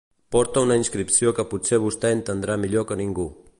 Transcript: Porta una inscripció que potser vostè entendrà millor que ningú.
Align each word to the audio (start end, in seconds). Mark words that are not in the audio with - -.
Porta 0.35 0.63
una 0.67 0.77
inscripció 0.79 1.35
que 1.41 1.45
potser 1.53 1.81
vostè 1.85 2.13
entendrà 2.17 2.59
millor 2.65 2.91
que 2.93 3.01
ningú. 3.05 3.31